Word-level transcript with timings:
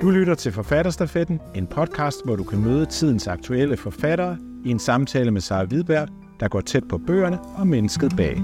Du 0.00 0.10
lytter 0.10 0.34
til 0.34 0.52
Forfatterstafetten, 0.52 1.40
en 1.54 1.66
podcast, 1.66 2.24
hvor 2.24 2.36
du 2.36 2.44
kan 2.44 2.60
møde 2.60 2.86
tidens 2.86 3.26
aktuelle 3.26 3.76
forfattere 3.76 4.38
i 4.64 4.70
en 4.70 4.78
samtale 4.78 5.30
med 5.30 5.40
Sara 5.40 5.64
Hvidberg, 5.64 6.08
der 6.40 6.48
går 6.48 6.60
tæt 6.60 6.88
på 6.88 6.98
bøgerne 6.98 7.38
og 7.58 7.66
mennesket 7.66 8.12
bag. 8.16 8.36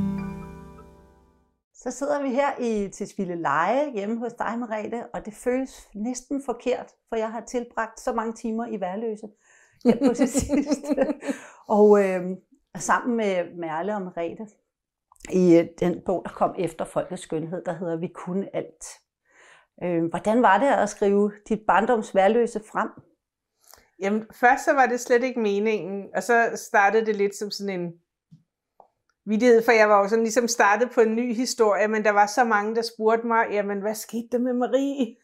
Så 1.74 1.90
sidder 1.90 2.22
vi 2.22 2.28
her 2.28 2.60
i 2.60 2.88
Tisvilde 2.88 3.36
Leje 3.36 3.92
hjemme 3.92 4.18
hos 4.18 4.32
dig, 4.32 4.58
Merete, 4.58 5.06
og 5.14 5.26
det 5.26 5.34
føles 5.34 5.88
næsten 5.94 6.42
forkert, 6.46 6.86
for 7.08 7.16
jeg 7.16 7.30
har 7.32 7.40
tilbragt 7.40 8.00
så 8.00 8.12
mange 8.12 8.32
timer 8.32 8.66
i 8.66 8.80
værløse 8.80 9.26
på 9.84 10.12
det 10.18 10.28
sidste. 10.40 11.06
Og 11.68 12.04
øh, 12.04 12.22
sammen 12.78 13.16
med 13.16 13.56
Merle 13.58 13.94
og 13.94 14.02
Merete 14.02 14.46
i 15.32 15.56
øh, 15.56 15.66
den 15.80 16.02
bog, 16.06 16.22
der 16.24 16.30
kom 16.30 16.54
efter 16.58 16.84
Folkets 16.84 17.22
Skønhed, 17.22 17.62
der 17.66 17.72
hedder 17.72 17.96
Vi 17.96 18.08
kunne 18.14 18.56
alt. 18.56 18.84
Øh, 19.84 20.04
hvordan 20.04 20.42
var 20.42 20.58
det 20.58 20.66
at 20.66 20.88
skrive 20.88 21.32
dit 21.48 21.60
barndoms 21.66 22.14
værløse 22.14 22.60
frem? 22.72 22.88
Jamen, 23.98 24.26
først 24.32 24.64
så 24.64 24.72
var 24.72 24.86
det 24.86 25.00
slet 25.00 25.22
ikke 25.22 25.40
meningen, 25.40 26.06
og 26.14 26.22
så 26.22 26.50
startede 26.54 27.06
det 27.06 27.16
lidt 27.16 27.34
som 27.34 27.50
sådan 27.50 27.80
en 27.80 27.92
vidighed, 29.26 29.62
for 29.64 29.72
jeg 29.72 29.88
var 29.88 29.98
jo 29.98 30.08
sådan 30.08 30.24
ligesom 30.24 30.48
startet 30.48 30.90
på 30.90 31.00
en 31.00 31.14
ny 31.14 31.34
historie, 31.34 31.88
men 31.88 32.04
der 32.04 32.10
var 32.10 32.26
så 32.26 32.44
mange, 32.44 32.74
der 32.74 32.82
spurgte 32.82 33.26
mig, 33.26 33.46
jamen, 33.50 33.80
hvad 33.80 33.94
skete 33.94 34.28
der 34.32 34.38
med 34.38 34.52
Marie? 34.52 35.16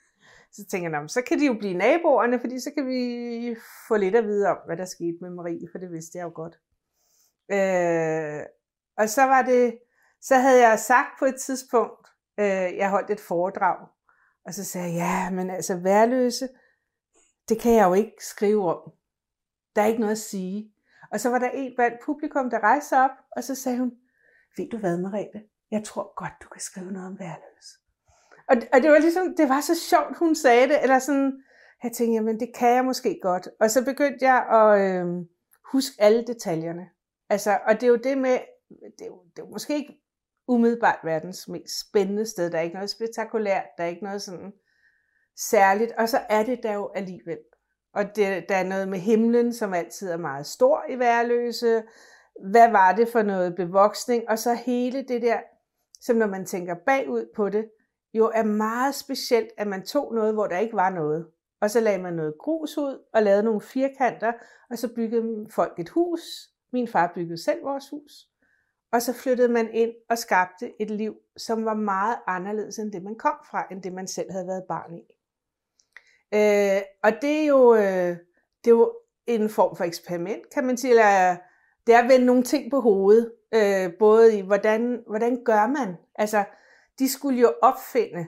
Så 0.52 0.64
tænkte 0.70 0.98
jeg, 0.98 1.10
så 1.10 1.22
kan 1.22 1.38
de 1.38 1.46
jo 1.46 1.55
blive 1.58 1.74
naboerne, 1.74 2.41
fordi 2.41 2.60
så 2.60 2.70
kan 2.74 2.86
vi 2.86 3.56
få 3.88 3.96
lidt 3.96 4.16
at 4.16 4.24
vide 4.24 4.48
om, 4.48 4.56
hvad 4.66 4.77
der 4.77 4.84
skete 4.84 5.19
med 5.20 5.30
Marie, 5.30 5.69
for 5.72 5.78
det 5.78 5.91
vidste 5.92 6.19
jeg 6.19 6.24
jo 6.24 6.32
godt. 6.34 6.58
Øh, 7.52 8.42
og 8.98 9.08
så 9.08 9.22
var 9.22 9.42
det, 9.42 9.78
så 10.20 10.34
havde 10.34 10.69
jeg 10.69 10.78
sagt 10.78 11.19
på 11.19 11.24
et 11.24 11.36
tidspunkt, 11.36 12.08
øh, 12.41 12.77
jeg 12.77 12.91
holdt 12.91 13.10
et 13.10 13.20
foredrag, 13.20 13.86
og 14.46 14.55
så 14.55 14.64
sagde 14.64 14.95
jeg, 14.95 14.95
ja, 14.95 15.30
men 15.30 15.51
altså 15.51 15.77
værløse, 15.77 16.48
det 17.48 17.61
kan 17.61 17.75
jeg 17.75 17.89
jo 17.89 17.94
ikke 17.94 18.16
skrive 18.20 18.75
om. 18.75 18.92
Der 19.77 19.83
er 19.83 19.86
ikke 19.86 20.00
noget 20.00 20.12
at 20.12 20.19
sige. 20.19 20.75
Og 21.12 21.20
så 21.20 21.28
var 21.28 21.39
der 21.39 21.50
en 21.50 21.72
blandt 21.77 21.97
publikum, 22.05 22.50
der 22.50 22.58
rejste 22.58 22.89
sig 22.89 23.05
op, 23.05 23.16
og 23.36 23.44
så 23.44 23.55
sagde 23.55 23.78
hun, 23.78 23.92
ved 24.56 24.70
du 24.70 24.78
hvad, 24.78 24.98
Merete? 24.98 25.42
Jeg 25.70 25.84
tror 25.84 26.14
godt, 26.16 26.33
du 26.42 26.48
kan 26.48 26.61
skrive 26.61 26.92
noget 26.92 27.08
om 27.08 27.19
værløse. 27.19 27.78
Og, 28.48 28.56
og 28.72 28.83
det 28.83 28.91
var 28.91 28.98
ligesom, 28.98 29.36
det 29.36 29.48
var 29.48 29.61
så 29.61 29.75
sjovt, 29.75 30.19
hun 30.19 30.34
sagde 30.34 30.69
det, 30.69 30.83
eller 30.83 30.98
sådan, 30.98 31.42
jeg 31.83 31.92
tænkte, 31.92 32.14
jamen 32.14 32.41
det 32.41 32.55
kan 32.55 32.75
jeg 32.75 32.84
måske 32.84 33.19
godt. 33.22 33.48
Og 33.61 33.70
så 33.70 33.84
begyndte 33.84 34.25
jeg 34.25 34.47
at 34.50 34.81
øh, 34.81 35.06
huske 35.72 35.97
alle 35.98 36.25
detaljerne. 36.27 36.88
Altså, 37.28 37.59
og 37.66 37.75
det 37.75 37.83
er 37.83 37.88
jo 37.88 37.97
det 37.97 38.19
med, 38.19 38.38
det 38.98 39.00
er 39.00 39.06
jo, 39.06 39.22
det 39.22 39.42
er 39.42 39.47
jo 39.47 39.50
måske 39.53 39.77
ikke 39.77 40.02
umiddelbart 40.48 40.98
verdens 41.04 41.48
mest 41.48 41.80
spændende 41.80 42.26
sted. 42.26 42.50
Der 42.50 42.58
er 42.58 42.62
ikke 42.62 42.74
noget 42.74 42.90
spektakulært, 42.90 43.64
der 43.78 43.84
er 43.84 43.88
ikke 43.88 44.04
noget 44.04 44.22
sådan 44.22 44.52
særligt, 45.36 45.92
og 45.92 46.08
så 46.08 46.18
er 46.28 46.42
det 46.42 46.62
der 46.62 46.74
jo 46.74 46.90
alligevel. 46.94 47.38
Og 47.94 48.16
det, 48.16 48.48
der 48.48 48.54
er 48.54 48.64
noget 48.64 48.88
med 48.88 48.98
himlen, 48.98 49.52
som 49.52 49.74
altid 49.74 50.10
er 50.10 50.16
meget 50.16 50.46
stor 50.46 50.84
i 50.88 50.98
værløse. 50.98 51.82
Hvad 52.50 52.70
var 52.70 52.92
det 52.92 53.08
for 53.08 53.22
noget 53.22 53.54
bevoksning? 53.54 54.28
Og 54.28 54.38
så 54.38 54.54
hele 54.54 55.02
det 55.02 55.22
der, 55.22 55.40
som 56.00 56.16
når 56.16 56.26
man 56.26 56.46
tænker 56.46 56.74
bagud 56.86 57.26
på 57.36 57.48
det, 57.48 57.70
jo 58.14 58.30
er 58.34 58.42
meget 58.42 58.94
specielt, 58.94 59.48
at 59.58 59.66
man 59.66 59.86
tog 59.86 60.14
noget, 60.14 60.34
hvor 60.34 60.46
der 60.46 60.58
ikke 60.58 60.76
var 60.76 60.90
noget. 60.90 61.26
Og 61.60 61.70
så 61.70 61.80
lagde 61.80 62.02
man 62.02 62.12
noget 62.12 62.34
grus 62.38 62.78
ud 62.78 63.04
og 63.14 63.22
lavede 63.22 63.42
nogle 63.42 63.60
firkanter, 63.60 64.32
og 64.70 64.78
så 64.78 64.94
byggede 64.94 65.46
folk 65.50 65.78
et 65.78 65.88
hus. 65.88 66.20
Min 66.72 66.88
far 66.88 67.12
byggede 67.14 67.42
selv 67.42 67.64
vores 67.64 67.90
hus. 67.90 68.12
Og 68.92 69.02
så 69.02 69.12
flyttede 69.12 69.48
man 69.48 69.70
ind 69.74 69.92
og 70.10 70.18
skabte 70.18 70.82
et 70.82 70.90
liv, 70.90 71.14
som 71.36 71.64
var 71.64 71.74
meget 71.74 72.18
anderledes 72.26 72.78
end 72.78 72.92
det, 72.92 73.02
man 73.02 73.18
kom 73.18 73.36
fra, 73.50 73.66
end 73.70 73.82
det, 73.82 73.92
man 73.92 74.08
selv 74.08 74.32
havde 74.32 74.46
været 74.46 74.64
barn 74.68 74.94
i. 74.94 75.02
Øh, 76.34 76.82
og 77.02 77.22
det 77.22 77.42
er, 77.42 77.46
jo, 77.46 77.74
øh, 77.74 78.16
det 78.64 78.70
er 78.70 78.76
jo 78.76 78.92
en 79.26 79.50
form 79.50 79.76
for 79.76 79.84
eksperiment, 79.84 80.50
kan 80.54 80.64
man 80.64 80.76
sige, 80.76 80.90
eller 80.90 81.36
det 81.86 81.94
er 81.94 82.02
at 82.02 82.08
vende 82.08 82.26
nogle 82.26 82.42
ting 82.42 82.70
på 82.70 82.81
hovedet, 82.81 83.32
øh, 83.54 83.92
både 83.98 84.38
i, 84.38 84.41
hvordan, 84.41 85.02
hvordan 85.06 85.44
gør 85.44 85.66
man? 85.66 85.97
Altså, 86.14 86.44
de 86.98 87.08
skulle 87.08 87.41
jo 87.41 87.54
opfinde 87.62 88.26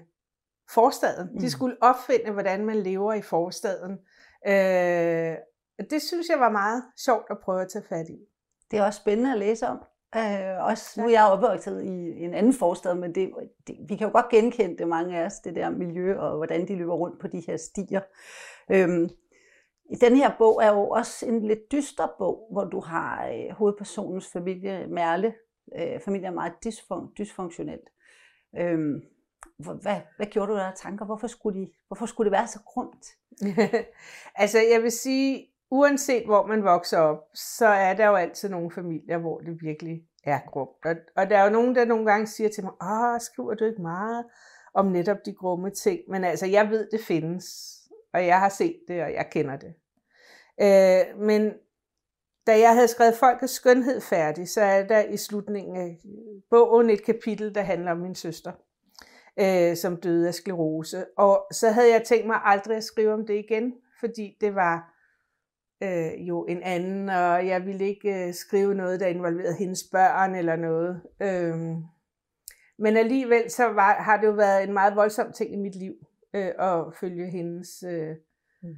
forstaden. 0.71 1.29
Mm. 1.33 1.41
De 1.41 1.51
skulle 1.51 1.77
opfinde, 1.81 2.31
hvordan 2.31 2.65
man 2.67 2.77
lever 2.77 3.13
i 3.13 3.23
forstaden. 3.23 3.93
Øh, 4.47 5.37
det 5.91 6.03
synes 6.03 6.29
jeg 6.29 6.41
var 6.41 6.51
meget 6.51 6.85
sjovt 6.97 7.27
at 7.31 7.39
prøve 7.43 7.63
at 7.63 7.69
tage 7.69 7.85
fat 7.89 8.09
i. 8.09 8.19
Det 8.71 8.79
er 8.79 8.85
også 8.85 9.01
spændende 9.01 9.33
at 9.33 9.39
læse 9.39 9.67
om. 9.67 9.79
Øh, 10.17 10.65
også 10.65 11.01
nu 11.01 11.07
er 11.07 11.11
jeg 11.11 11.25
opvokset 11.25 11.83
i 11.83 12.25
en 12.25 12.35
anden 12.35 12.53
forstad, 12.53 12.95
men 12.95 13.15
det, 13.15 13.31
det, 13.67 13.77
vi 13.89 13.97
kan 13.97 14.07
jo 14.07 14.13
godt 14.13 14.29
genkende 14.29 14.79
det, 14.79 14.89
mange 14.89 15.19
af 15.19 15.27
os, 15.27 15.39
det 15.39 15.55
der 15.55 15.71
miljø, 15.71 16.19
og 16.19 16.37
hvordan 16.37 16.69
de 16.69 16.75
løber 16.75 16.95
rundt 16.95 17.21
på 17.21 17.29
de 17.29 17.41
her 17.47 17.57
stier. 17.57 18.01
Øhm, 18.71 19.11
den 20.01 20.17
her 20.17 20.31
bog 20.39 20.63
er 20.63 20.69
jo 20.69 20.89
også 20.89 21.27
en 21.27 21.47
lidt 21.47 21.73
dyster 21.73 22.09
bog, 22.19 22.49
hvor 22.53 22.65
du 22.65 22.81
har 22.81 23.27
øh, 23.29 23.51
hovedpersonens 23.51 24.29
familie, 24.33 24.87
Merle. 24.87 25.35
Øh, 25.79 26.01
familien 26.01 26.27
er 26.27 26.35
meget 26.35 26.53
dysfun- 26.67 27.15
dysfunktionelt. 27.19 27.89
Øhm, 28.59 29.03
hvad, 29.59 30.01
hvad 30.17 30.27
gjorde 30.27 30.53
du 30.53 30.57
der 30.57 30.65
af 30.65 30.77
tanker? 30.77 31.05
Hvorfor 31.05 31.27
skulle, 31.27 31.61
de, 31.61 31.71
hvorfor 31.87 32.07
skulle 32.07 32.31
det 32.31 32.37
være 32.39 32.47
så 32.47 32.59
grumt? 32.67 33.07
altså, 34.43 34.59
jeg 34.73 34.83
vil 34.83 34.93
sige, 34.93 35.54
uanset 35.75 36.25
hvor 36.25 36.47
man 36.47 36.65
vokser 36.65 36.99
op, 36.99 37.19
så 37.35 37.67
er 37.67 37.95
der 37.95 38.07
jo 38.07 38.15
altid 38.15 38.49
nogle 38.49 38.71
familier, 38.71 39.19
hvor 39.19 39.39
det 39.39 39.63
virkelig 39.63 40.03
er 40.25 40.41
grumt. 40.47 40.85
Og, 40.85 40.95
og 41.17 41.31
der 41.31 41.39
er 41.39 41.45
jo 41.45 41.51
nogen, 41.51 41.75
der 41.75 41.85
nogle 41.85 42.07
gange 42.07 42.27
siger 42.27 42.49
til 42.49 42.65
mig, 42.65 42.73
åh, 42.83 43.21
skriver 43.21 43.55
du 43.55 43.65
ikke 43.65 43.83
meget 43.83 44.25
om 44.75 44.87
netop 44.87 45.17
de 45.27 45.35
grumme 45.35 45.71
ting? 45.71 46.01
Men 46.09 46.25
altså, 46.25 46.47
jeg 46.47 46.71
ved, 46.71 46.89
det 46.91 47.01
findes, 47.01 47.47
og 48.13 48.27
jeg 48.27 48.41
har 48.41 48.49
set 48.49 48.81
det, 48.89 49.03
og 49.03 49.13
jeg 49.13 49.31
kender 49.31 49.57
det. 49.57 49.75
Øh, 50.61 51.21
men 51.21 51.53
da 52.47 52.59
jeg 52.59 52.75
havde 52.75 52.89
skrevet 52.89 53.15
Folkets 53.15 53.53
skønhed 53.53 54.01
færdig, 54.01 54.49
så 54.49 54.61
er 54.61 54.87
der 54.87 55.03
i 55.03 55.17
slutningen 55.17 55.77
af 55.77 55.99
bogen 56.51 56.91
et 56.91 57.05
kapitel, 57.05 57.55
der 57.55 57.63
handler 57.63 57.91
om 57.91 57.99
min 57.99 58.15
søster, 58.15 58.53
øh, 59.41 59.77
som 59.77 59.97
døde 59.97 60.29
af 60.29 60.35
sklerose. 60.35 61.07
Og 61.17 61.47
så 61.53 61.71
havde 61.71 61.93
jeg 61.93 62.03
tænkt 62.03 62.27
mig 62.27 62.41
aldrig 62.45 62.77
at 62.77 62.85
skrive 62.85 63.13
om 63.13 63.27
det 63.27 63.35
igen, 63.35 63.75
fordi 64.01 64.37
det 64.41 64.55
var 64.55 64.94
øh, 65.83 66.29
jo 66.29 66.45
en 66.45 66.63
anden, 66.63 67.09
og 67.09 67.47
jeg 67.47 67.67
ville 67.67 67.89
ikke 67.89 68.27
øh, 68.27 68.35
skrive 68.35 68.75
noget, 68.75 69.01
der 69.01 69.07
involverede 69.07 69.57
hendes 69.59 69.85
børn 69.93 70.35
eller 70.35 70.57
noget. 70.57 71.03
Øh, 71.23 71.57
men 72.79 72.97
alligevel 72.97 73.51
så 73.51 73.65
var, 73.65 73.95
har 73.95 74.17
det 74.17 74.27
jo 74.27 74.33
været 74.33 74.65
en 74.65 74.73
meget 74.73 74.97
voldsom 74.97 75.33
ting 75.33 75.53
i 75.53 75.57
mit 75.57 75.75
liv, 75.75 75.95
øh, 76.35 76.53
at 76.59 76.95
følge 77.01 77.31
hendes 77.31 77.85
øh, 77.89 78.17
mm. 78.63 78.75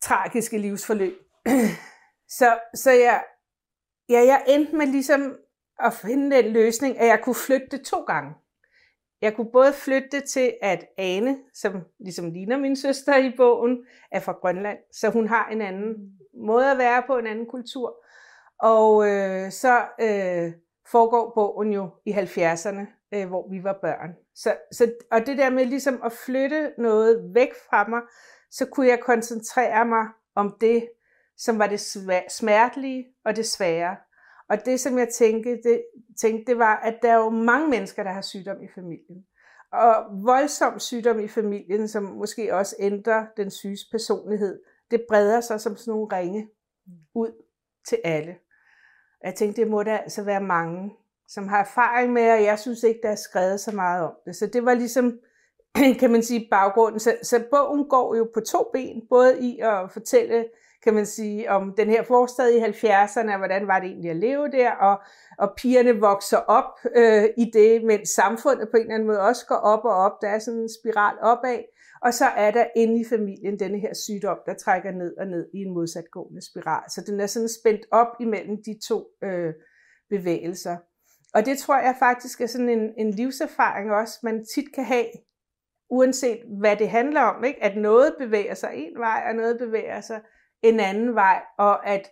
tragiske 0.00 0.58
livsforløb. 0.58 1.14
så, 2.38 2.58
så 2.74 2.90
jeg, 2.90 3.24
ja, 4.08 4.20
jeg 4.26 4.44
endte 4.48 4.76
med 4.76 4.86
ligesom 4.86 5.36
at 5.78 5.92
finde 5.92 6.36
den 6.36 6.52
løsning, 6.52 6.98
at 6.98 7.06
jeg 7.06 7.20
kunne 7.22 7.34
flytte 7.46 7.66
det 7.70 7.82
to 7.86 8.02
gange. 8.02 8.34
Jeg 9.22 9.34
kunne 9.34 9.52
både 9.52 9.72
flytte 9.72 10.08
det 10.12 10.24
til, 10.24 10.54
at 10.62 10.84
Ane, 10.98 11.38
som 11.54 11.72
ligesom 12.00 12.30
ligner 12.30 12.58
min 12.58 12.76
søster 12.76 13.16
i 13.16 13.32
bogen, 13.36 13.78
er 14.12 14.20
fra 14.20 14.32
Grønland, 14.32 14.78
så 14.92 15.10
hun 15.10 15.28
har 15.28 15.48
en 15.48 15.60
anden 15.60 15.94
måde 16.34 16.70
at 16.70 16.78
være 16.78 17.02
på, 17.06 17.18
en 17.18 17.26
anden 17.26 17.46
kultur. 17.46 18.04
Og 18.58 19.08
øh, 19.08 19.50
så 19.50 19.84
øh, 20.00 20.52
foregår 20.90 21.32
bogen 21.34 21.72
jo 21.72 21.90
i 22.06 22.12
70'erne, 22.12 23.08
øh, 23.14 23.28
hvor 23.28 23.50
vi 23.50 23.64
var 23.64 23.78
børn. 23.82 24.10
Så, 24.34 24.56
så, 24.72 24.92
og 25.12 25.26
det 25.26 25.38
der 25.38 25.50
med 25.50 25.64
ligesom 25.64 26.00
at 26.04 26.12
flytte 26.12 26.72
noget 26.78 27.30
væk 27.34 27.54
fra 27.70 27.88
mig, 27.88 28.00
så 28.50 28.66
kunne 28.66 28.88
jeg 28.88 29.00
koncentrere 29.00 29.84
mig 29.84 30.06
om 30.34 30.56
det, 30.60 30.88
som 31.36 31.58
var 31.58 31.66
det 31.66 31.80
smertelige 32.30 33.04
og 33.24 33.36
det 33.36 33.46
svære. 33.46 33.96
Og 34.52 34.64
det, 34.66 34.80
som 34.80 34.98
jeg 34.98 35.08
tænkte, 35.08 35.50
det, 35.50 35.84
tænkte, 36.20 36.52
det 36.52 36.58
var, 36.58 36.76
at 36.76 36.98
der 37.02 37.12
er 37.12 37.16
jo 37.16 37.30
mange 37.30 37.68
mennesker, 37.68 38.02
der 38.02 38.10
har 38.10 38.22
sygdom 38.22 38.62
i 38.62 38.68
familien. 38.74 39.24
Og 39.72 39.94
voldsom 40.24 40.78
sygdom 40.78 41.20
i 41.20 41.28
familien, 41.28 41.88
som 41.88 42.02
måske 42.02 42.54
også 42.54 42.76
ændrer 42.78 43.26
den 43.36 43.50
syges 43.50 43.80
personlighed, 43.90 44.60
det 44.90 45.04
breder 45.08 45.40
sig 45.40 45.60
som 45.60 45.76
sådan 45.76 45.90
nogle 45.92 46.16
ringe 46.16 46.48
ud 47.14 47.32
til 47.88 47.98
alle. 48.04 48.36
Jeg 49.24 49.34
tænkte, 49.34 49.62
det 49.62 49.70
må 49.70 49.82
der 49.82 49.98
altså 49.98 50.22
være 50.22 50.42
mange, 50.42 50.96
som 51.28 51.48
har 51.48 51.60
erfaring 51.60 52.12
med, 52.12 52.30
og 52.30 52.42
jeg 52.42 52.58
synes 52.58 52.82
ikke, 52.82 53.00
der 53.02 53.10
er 53.10 53.14
skrevet 53.14 53.60
så 53.60 53.72
meget 53.74 54.04
om 54.04 54.14
det. 54.26 54.36
Så 54.36 54.46
det 54.46 54.64
var 54.64 54.74
ligesom, 54.74 55.20
kan 56.00 56.12
man 56.12 56.22
sige, 56.22 56.48
baggrunden. 56.50 57.00
Så, 57.00 57.16
så 57.22 57.44
bogen 57.50 57.88
går 57.88 58.16
jo 58.16 58.30
på 58.34 58.40
to 58.40 58.70
ben, 58.72 59.06
både 59.08 59.40
i 59.40 59.58
at 59.58 59.90
fortælle 59.92 60.44
kan 60.82 60.94
man 60.94 61.06
sige, 61.06 61.50
om 61.50 61.74
den 61.76 61.88
her 61.88 62.02
forstad 62.02 62.50
i 62.50 62.58
70'erne, 62.58 63.32
og 63.32 63.38
hvordan 63.38 63.66
var 63.66 63.80
det 63.80 63.88
egentlig 63.88 64.10
at 64.10 64.16
leve 64.16 64.50
der, 64.50 64.70
og, 64.70 65.00
og 65.38 65.54
pigerne 65.56 66.00
vokser 66.00 66.36
op 66.36 66.78
øh, 66.96 67.24
i 67.36 67.50
det, 67.52 67.84
mens 67.84 68.08
samfundet 68.08 68.68
på 68.70 68.76
en 68.76 68.82
eller 68.82 68.94
anden 68.94 69.06
måde 69.06 69.20
også 69.20 69.46
går 69.46 69.54
op 69.54 69.84
og 69.84 69.94
op. 69.94 70.12
Der 70.22 70.28
er 70.28 70.38
sådan 70.38 70.60
en 70.60 70.68
spiral 70.80 71.16
opad, 71.20 71.62
og 72.02 72.14
så 72.14 72.24
er 72.24 72.50
der 72.50 72.66
inde 72.76 73.00
i 73.00 73.04
familien 73.04 73.58
denne 73.58 73.78
her 73.78 73.94
sygdom, 73.94 74.38
der 74.46 74.54
trækker 74.54 74.90
ned 74.90 75.16
og 75.18 75.26
ned 75.26 75.46
i 75.54 75.58
en 75.58 75.74
modsatgående 75.74 76.46
spiral. 76.50 76.90
Så 76.90 77.04
den 77.06 77.20
er 77.20 77.26
sådan 77.26 77.48
spændt 77.48 77.86
op 77.90 78.16
imellem 78.20 78.56
de 78.66 78.78
to 78.88 79.04
øh, 79.22 79.52
bevægelser. 80.10 80.76
Og 81.34 81.46
det 81.46 81.58
tror 81.58 81.78
jeg 81.78 81.96
faktisk 81.98 82.40
er 82.40 82.46
sådan 82.46 82.68
en, 82.68 82.92
en 82.98 83.10
livserfaring 83.10 83.92
også, 83.92 84.18
man 84.22 84.46
tit 84.54 84.74
kan 84.74 84.84
have, 84.84 85.06
uanset 85.90 86.38
hvad 86.60 86.76
det 86.76 86.88
handler 86.88 87.20
om, 87.20 87.44
ikke? 87.44 87.64
at 87.64 87.76
noget 87.76 88.14
bevæger 88.18 88.54
sig 88.54 88.70
en 88.74 88.98
vej, 88.98 89.22
og 89.28 89.34
noget 89.34 89.58
bevæger 89.58 90.00
sig 90.00 90.20
en 90.62 90.80
anden 90.80 91.14
vej, 91.14 91.42
og 91.58 91.86
at 91.86 92.10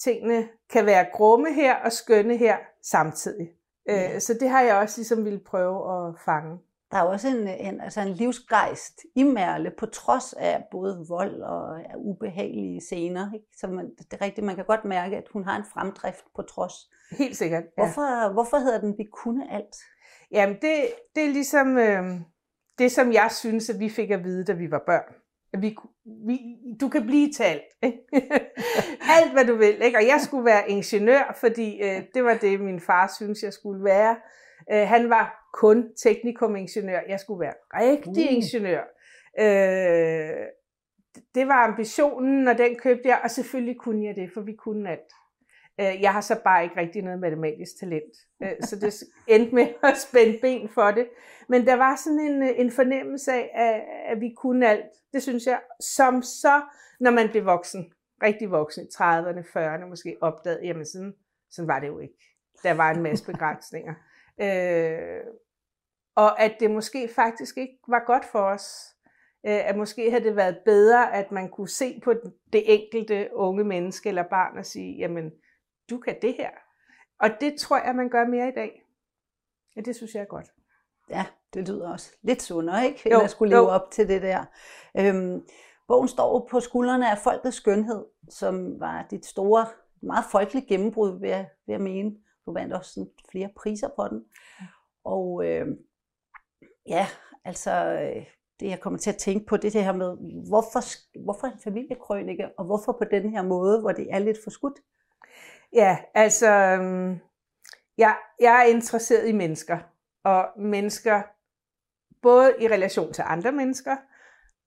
tingene 0.00 0.48
kan 0.70 0.86
være 0.86 1.06
grumme 1.12 1.54
her 1.54 1.74
og 1.76 1.92
skønne 1.92 2.36
her 2.36 2.56
samtidig. 2.82 3.48
Ja. 3.88 4.14
Øh, 4.14 4.20
så 4.20 4.34
det 4.34 4.48
har 4.48 4.60
jeg 4.60 4.76
også 4.76 4.98
ligesom 4.98 5.24
ville 5.24 5.40
prøve 5.40 6.08
at 6.08 6.14
fange. 6.24 6.58
Der 6.90 6.96
er 7.00 7.02
også 7.02 7.28
en, 7.28 7.48
en, 7.48 7.80
altså 7.80 8.00
en 8.00 8.08
livsgejst 8.08 9.00
i 9.14 9.22
Merle, 9.22 9.72
på 9.78 9.86
trods 9.86 10.32
af 10.32 10.64
både 10.70 11.06
vold 11.08 11.42
og 11.42 11.80
ubehagelige 11.96 12.80
scener. 12.80 13.32
Ikke? 13.34 13.46
Så 13.56 13.66
man, 13.66 13.90
det 13.98 14.12
er 14.12 14.24
rigtigt, 14.24 14.46
man 14.46 14.56
kan 14.56 14.64
godt 14.64 14.84
mærke, 14.84 15.16
at 15.16 15.28
hun 15.32 15.44
har 15.44 15.56
en 15.56 15.64
fremdrift 15.72 16.24
på 16.36 16.42
trods. 16.42 16.74
Helt 17.18 17.36
sikkert. 17.36 17.62
Ja. 17.62 17.82
Hvorfor, 17.82 18.32
hvorfor 18.32 18.58
hedder 18.58 18.80
den 18.80 18.98
Vi 18.98 19.04
kunne 19.12 19.52
alt? 19.52 19.76
Jamen, 20.30 20.56
det, 20.56 20.74
det 21.14 21.24
er 21.24 21.32
ligesom 21.32 21.78
øh, 21.78 22.04
det, 22.78 22.92
som 22.92 23.12
jeg 23.12 23.28
synes, 23.30 23.70
at 23.70 23.80
vi 23.80 23.88
fik 23.88 24.10
at 24.10 24.24
vide, 24.24 24.44
da 24.44 24.52
vi 24.52 24.70
var 24.70 24.82
børn. 24.86 25.14
At 25.54 25.62
vi, 25.62 25.76
vi, 26.26 26.38
du 26.80 26.88
kan 26.88 27.06
blive 27.06 27.32
til 27.32 27.42
alt. 27.42 27.62
alt, 29.16 29.32
hvad 29.32 29.44
du 29.44 29.56
vil. 29.56 29.82
Ikke? 29.82 29.98
Og 29.98 30.06
jeg 30.06 30.20
skulle 30.20 30.44
være 30.44 30.70
ingeniør, 30.70 31.36
fordi 31.40 31.82
øh, 31.82 32.02
det 32.14 32.24
var 32.24 32.34
det, 32.34 32.60
min 32.60 32.80
far 32.80 33.12
synes, 33.16 33.42
jeg 33.42 33.52
skulle 33.52 33.84
være. 33.84 34.16
Øh, 34.72 34.88
han 34.88 35.10
var 35.10 35.50
kun 35.52 35.88
teknikumingeniør. 36.02 37.00
Jeg 37.08 37.20
skulle 37.20 37.40
være 37.40 37.54
rigtig 37.74 38.28
uh. 38.28 38.34
ingeniør. 38.34 38.84
Øh, 39.40 40.46
det 41.34 41.48
var 41.48 41.68
ambitionen, 41.68 42.48
og 42.48 42.58
den 42.58 42.76
købte 42.76 43.08
jeg, 43.08 43.20
og 43.24 43.30
selvfølgelig 43.30 43.76
kunne 43.78 44.06
jeg 44.06 44.16
det, 44.16 44.30
for 44.34 44.40
vi 44.40 44.52
kunne 44.52 44.90
alt. 44.90 45.12
Øh, 45.80 46.02
jeg 46.02 46.12
har 46.12 46.20
så 46.20 46.40
bare 46.44 46.64
ikke 46.64 46.76
rigtig 46.76 47.02
noget 47.02 47.20
matematisk 47.20 47.78
talent, 47.80 48.14
øh, 48.42 48.52
så 48.60 48.76
det 48.76 48.94
endte 49.26 49.54
med 49.54 49.66
at 49.82 49.98
spænde 49.98 50.38
ben 50.42 50.68
for 50.68 50.90
det. 50.90 51.08
Men 51.48 51.66
der 51.66 51.74
var 51.74 51.96
sådan 51.96 52.20
en, 52.20 52.42
en 52.42 52.70
fornemmelse 52.70 53.32
af, 53.32 53.84
at 54.06 54.20
vi 54.20 54.34
kunne 54.36 54.68
alt. 54.68 54.92
Det 55.12 55.22
synes 55.22 55.46
jeg, 55.46 55.60
som 55.80 56.22
så, 56.22 56.62
når 57.00 57.10
man 57.10 57.28
blev 57.28 57.44
voksen, 57.44 57.92
rigtig 58.22 58.50
voksen 58.50 58.84
i 58.84 58.88
30'erne, 58.94 59.58
40'erne 59.58 59.86
måske, 59.86 60.16
opdagede, 60.20 60.66
jamen 60.66 60.86
sådan, 60.86 61.14
sådan 61.50 61.68
var 61.68 61.80
det 61.80 61.86
jo 61.88 61.98
ikke. 61.98 62.14
Der 62.62 62.74
var 62.74 62.90
en 62.90 63.02
masse 63.02 63.24
begrænsninger. 63.24 63.94
Øh, 64.40 65.20
og 66.16 66.40
at 66.40 66.56
det 66.60 66.70
måske 66.70 67.08
faktisk 67.08 67.56
ikke 67.56 67.78
var 67.88 68.04
godt 68.06 68.24
for 68.24 68.38
os. 68.38 68.94
Øh, 69.46 69.68
at 69.68 69.76
måske 69.76 70.10
havde 70.10 70.24
det 70.24 70.36
været 70.36 70.58
bedre, 70.64 71.14
at 71.14 71.32
man 71.32 71.48
kunne 71.48 71.68
se 71.68 72.00
på 72.04 72.14
det 72.52 72.62
enkelte 72.66 73.28
unge 73.32 73.64
menneske 73.64 74.08
eller 74.08 74.22
barn 74.30 74.58
og 74.58 74.66
sige, 74.66 74.96
jamen, 74.98 75.32
du 75.90 75.98
kan 75.98 76.16
det 76.22 76.34
her. 76.34 76.50
Og 77.20 77.30
det 77.40 77.60
tror 77.60 77.84
jeg, 77.84 77.94
man 77.94 78.08
gør 78.08 78.26
mere 78.26 78.48
i 78.48 78.52
dag. 78.52 78.84
Ja, 79.76 79.80
det 79.80 79.96
synes 79.96 80.14
jeg 80.14 80.20
er 80.20 80.24
godt. 80.26 80.52
Ja, 81.10 81.26
det 81.54 81.68
lyder 81.68 81.92
også 81.92 82.12
lidt 82.22 82.42
sundere, 82.42 82.86
ikke? 82.86 83.00
End 83.04 83.14
jo, 83.14 83.20
at 83.20 83.30
skulle 83.30 83.50
leve 83.50 83.62
jo. 83.62 83.68
op 83.68 83.90
til 83.90 84.08
det 84.08 84.22
der. 84.22 84.44
Øhm, 84.98 85.46
bogen 85.88 86.08
står 86.08 86.48
på 86.50 86.60
skuldrene 86.60 87.10
af 87.10 87.18
Folkets 87.18 87.56
Skønhed, 87.56 88.04
som 88.28 88.80
var 88.80 89.06
dit 89.10 89.26
store, 89.26 89.66
meget 90.02 90.24
folkelige 90.30 90.66
gennembrud, 90.66 91.20
vil 91.20 91.30
jeg, 91.30 91.48
vil 91.66 91.72
jeg 91.72 91.80
mene. 91.80 92.16
Du 92.46 92.52
vandt 92.52 92.74
også 92.74 92.92
sådan 92.92 93.10
flere 93.30 93.48
priser 93.56 93.88
på 93.96 94.08
den. 94.08 94.24
Og 95.04 95.46
øh, 95.46 95.66
ja, 96.86 97.06
altså 97.44 97.70
øh, 97.70 98.26
det 98.60 98.68
jeg 98.68 98.80
kommer 98.80 98.98
til 98.98 99.10
at 99.10 99.16
tænke 99.16 99.46
på, 99.46 99.56
det 99.56 99.72
det 99.72 99.84
her 99.84 99.92
med, 99.92 100.16
hvorfor, 100.48 100.80
hvorfor 101.24 101.46
en 101.46 101.58
familiekrønike, 101.64 102.58
og 102.58 102.64
hvorfor 102.64 102.92
på 102.92 103.04
den 103.10 103.30
her 103.30 103.42
måde, 103.42 103.80
hvor 103.80 103.92
det 103.92 104.06
er 104.10 104.18
lidt 104.18 104.38
for 104.44 104.50
skudt? 104.50 104.80
Ja, 105.74 105.98
altså, 106.14 106.50
øhm, 106.50 107.18
jeg, 107.98 108.16
jeg 108.40 108.60
er 108.60 108.64
interesseret 108.64 109.28
i 109.28 109.32
mennesker, 109.32 109.78
og 110.24 110.48
mennesker 110.58 111.22
både 112.22 112.54
i 112.60 112.68
relation 112.68 113.12
til 113.12 113.24
andre 113.26 113.52
mennesker, 113.52 113.96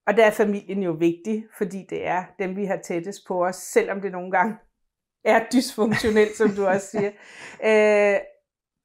og 0.06 0.16
der 0.16 0.26
er 0.26 0.30
familien 0.30 0.82
jo 0.82 0.92
vigtig, 0.92 1.46
fordi 1.58 1.86
det 1.90 2.06
er 2.06 2.24
dem, 2.38 2.56
vi 2.56 2.64
har 2.64 2.76
tættest 2.76 3.26
på 3.26 3.46
os, 3.46 3.56
selvom 3.56 4.00
det 4.00 4.12
nogle 4.12 4.30
gange 4.30 4.56
er 5.24 5.44
dysfunktionelt, 5.52 6.36
som 6.36 6.50
du 6.50 6.66
også 6.66 6.86
siger. 6.86 7.10
Øh, 7.64 8.20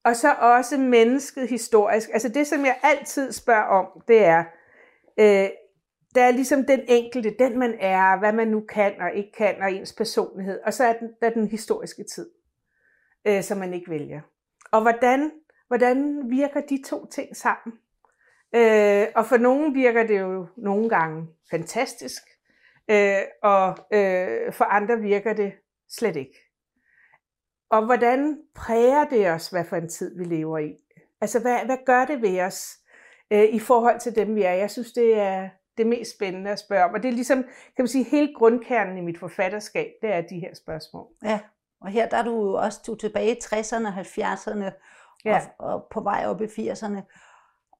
og 0.05 0.15
så 0.15 0.33
også 0.33 0.77
mennesket 0.77 1.49
historisk. 1.49 2.09
Altså 2.13 2.29
det, 2.29 2.47
som 2.47 2.65
jeg 2.65 2.79
altid 2.83 3.31
spørger 3.31 3.63
om, 3.63 4.01
det 4.07 4.25
er, 4.25 4.43
øh, 5.19 5.49
der 6.15 6.23
er 6.23 6.31
ligesom 6.31 6.65
den 6.65 6.81
enkelte, 6.87 7.35
den 7.39 7.59
man 7.59 7.75
er, 7.79 8.19
hvad 8.19 8.33
man 8.33 8.47
nu 8.47 8.61
kan 8.61 9.01
og 9.01 9.13
ikke 9.13 9.31
kan, 9.31 9.61
og 9.61 9.71
ens 9.71 9.93
personlighed. 9.93 10.59
Og 10.65 10.73
så 10.73 10.83
er 10.83 10.93
den, 10.93 11.09
der 11.21 11.27
er 11.27 11.33
den 11.33 11.47
historiske 11.47 12.03
tid, 12.03 12.29
øh, 13.27 13.43
som 13.43 13.57
man 13.57 13.73
ikke 13.73 13.91
vælger. 13.91 14.21
Og 14.71 14.81
hvordan, 14.81 15.31
hvordan 15.67 16.29
virker 16.29 16.61
de 16.61 16.83
to 16.85 17.05
ting 17.05 17.35
sammen? 17.35 17.77
Øh, 18.55 19.07
og 19.15 19.25
for 19.25 19.37
nogen 19.37 19.75
virker 19.75 20.07
det 20.07 20.19
jo 20.19 20.47
nogle 20.57 20.89
gange 20.89 21.27
fantastisk, 21.51 22.23
øh, 22.87 23.21
og 23.43 23.69
øh, 23.93 24.53
for 24.53 24.65
andre 24.65 24.99
virker 24.99 25.33
det 25.33 25.53
slet 25.89 26.15
ikke. 26.15 26.39
Og 27.69 27.85
hvordan 27.85 28.39
præger 28.55 29.05
det 29.05 29.29
os, 29.29 29.49
hvad 29.49 29.65
for 29.65 29.75
en 29.75 29.89
tid 29.89 30.17
vi 30.17 30.23
lever 30.23 30.57
i? 30.57 30.75
Altså, 31.21 31.39
hvad, 31.39 31.65
hvad 31.65 31.77
gør 31.85 32.05
det 32.05 32.21
ved 32.21 32.41
os 32.41 32.77
øh, 33.31 33.43
i 33.43 33.59
forhold 33.59 33.99
til 33.99 34.15
dem, 34.15 34.35
vi 34.35 34.43
er? 34.43 34.53
Jeg 34.53 34.71
synes, 34.71 34.91
det 34.91 35.19
er 35.19 35.49
det 35.77 35.87
mest 35.87 36.15
spændende 36.15 36.51
at 36.51 36.59
spørge 36.59 36.83
om. 36.83 36.93
Og 36.93 37.03
det 37.03 37.09
er 37.09 37.13
ligesom, 37.13 37.43
kan 37.43 37.79
man 37.79 37.87
sige, 37.87 38.03
hele 38.03 38.33
grundkernen 38.35 38.97
i 38.97 39.01
mit 39.01 39.17
forfatterskab, 39.17 39.91
det 40.01 40.13
er 40.13 40.21
de 40.21 40.39
her 40.39 40.53
spørgsmål. 40.53 41.07
Ja, 41.23 41.39
og 41.81 41.89
her 41.89 42.09
der 42.09 42.17
er 42.17 42.23
du 42.23 42.31
jo 42.31 42.53
også 42.53 42.79
du 42.87 42.95
tilbage 42.95 43.31
i 43.31 43.39
60'erne, 43.43 43.87
70'erne 43.87 44.71
ja. 45.25 45.41
og, 45.59 45.73
og 45.73 45.87
på 45.91 46.01
vej 46.01 46.23
op 46.25 46.41
i 46.41 46.45
80'erne. 46.45 47.01